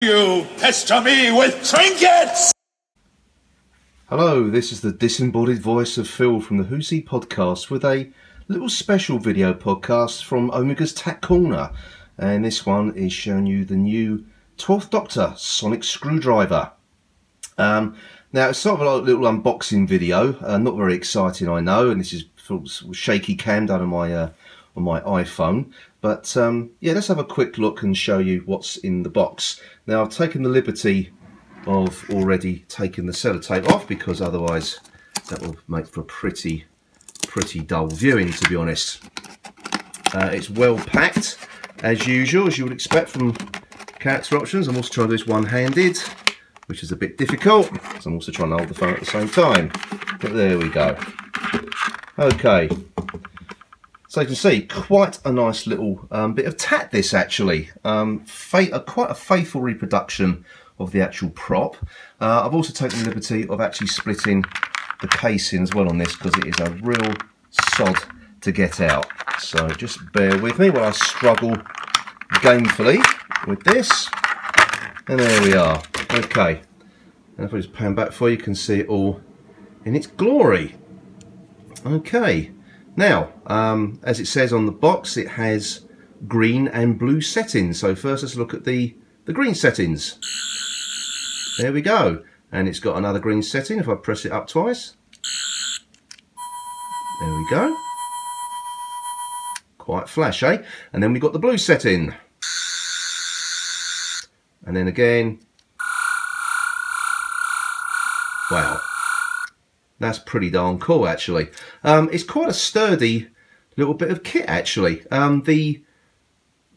[0.00, 2.52] You pester me with trinkets!
[4.10, 8.10] Hello, this is the disembodied voice of Phil from the Who's podcast with a
[8.48, 11.72] little special video podcast from Omega's Tat Corner.
[12.16, 14.24] And this one is showing you the new
[14.56, 16.70] 12th Doctor Sonic Screwdriver.
[17.58, 17.98] Um,
[18.32, 22.00] now, it's sort of a little unboxing video, uh, not very exciting, I know, and
[22.00, 22.24] this is
[22.92, 24.30] shaky cam done on my, uh,
[24.74, 25.70] on my iPhone.
[26.00, 29.60] But um, yeah, let's have a quick look and show you what's in the box.
[29.86, 31.12] Now, I've taken the liberty
[31.68, 34.80] of already taking the sellotape off because otherwise
[35.28, 36.64] that will make for a pretty
[37.26, 39.04] pretty dull viewing to be honest.
[40.14, 41.36] Uh, it's well packed
[41.82, 43.34] as usual as you would expect from
[44.00, 44.66] character options.
[44.66, 45.98] I'm also trying to do this one-handed
[46.66, 47.66] which is a bit difficult
[48.00, 49.70] so I'm also trying to hold the phone at the same time.
[50.20, 50.98] But there we go.
[52.18, 52.70] Okay
[54.18, 58.24] so you can see quite a nice little um, bit of tat this actually um,
[58.52, 60.44] a, quite a faithful reproduction
[60.80, 61.76] of the actual prop.
[62.20, 64.44] Uh, I've also taken the liberty of actually splitting
[65.00, 67.14] the casing as well on this because it is a real
[67.76, 67.96] sod
[68.40, 69.06] to get out.
[69.38, 71.56] So just bear with me while I struggle
[72.42, 73.00] gamefully
[73.46, 74.08] with this.
[75.06, 75.80] And there we are.
[76.10, 76.60] Okay.
[77.36, 79.20] And if I just pan back for you, you can see it all
[79.84, 80.74] in its glory.
[81.86, 82.50] Okay.
[82.98, 85.86] Now, um, as it says on the box, it has
[86.26, 87.78] green and blue settings.
[87.78, 90.18] So first let's look at the, the green settings.
[91.60, 92.24] There we go.
[92.50, 94.96] And it's got another green setting if I press it up twice.
[97.20, 97.76] There we go.
[99.78, 100.64] Quite flash, eh?
[100.92, 102.16] And then we got the blue setting.
[104.66, 105.38] And then again.
[108.50, 108.80] Wow.
[109.98, 111.48] That's pretty darn cool, actually.
[111.82, 113.28] Um, it's quite a sturdy
[113.76, 115.06] little bit of kit, actually.
[115.10, 115.82] Um, the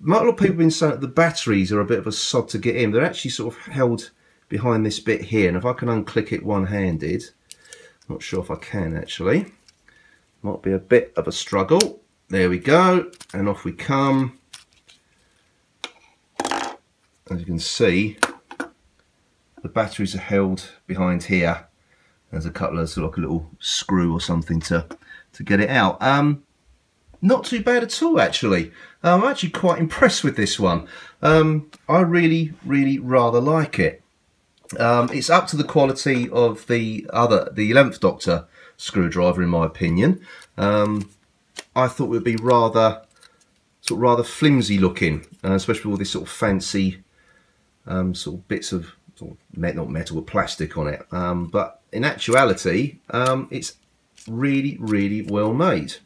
[0.00, 2.12] a lot of people have been saying that the batteries are a bit of a
[2.12, 2.92] sod to get in.
[2.92, 4.10] They're actually sort of held
[4.48, 7.24] behind this bit here and if I can unclick it one-handed
[8.08, 9.46] not sure if I can actually
[10.42, 14.38] might be a bit of a struggle there we go and off we come
[16.40, 18.16] as you can see
[19.62, 21.67] the batteries are held behind here
[22.30, 24.86] there's a couple of sort of like a little screw or something to
[25.32, 26.42] to get it out um
[27.20, 28.70] not too bad at all actually
[29.02, 30.86] I'm actually quite impressed with this one
[31.22, 34.02] um, I really really rather like it
[34.78, 38.46] um, it's up to the quality of the other, the 11th Doctor
[38.76, 40.20] screwdriver, in my opinion.
[40.56, 41.10] Um,
[41.74, 43.02] I thought it would be rather,
[43.80, 47.02] sort of rather flimsy looking, uh, especially with all these sort of fancy
[47.86, 51.06] um, sort of bits of, sort of not metal, but plastic on it.
[51.12, 53.74] Um, but in actuality, um, it's
[54.26, 55.96] really, really well made.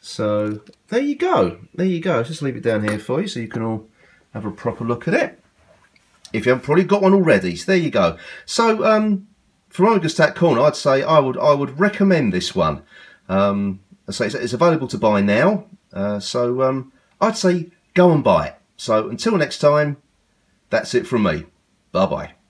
[0.00, 1.60] So there you go.
[1.74, 2.22] There you go.
[2.22, 3.88] just leave it down here for you so you can all
[4.32, 5.42] have a proper look at it
[6.32, 7.56] if you haven't probably got one already.
[7.56, 8.16] So there you go.
[8.46, 9.28] So um,
[9.68, 12.82] from Tat Corner, I'd say I would I would recommend this one.
[13.28, 13.80] Um,
[14.10, 15.66] say it's, it's, available to buy now.
[15.92, 18.54] Uh, so um, I'd say go and buy it.
[18.76, 19.96] So until next time,
[20.70, 21.46] that's it from me.
[21.92, 22.41] Bye bye.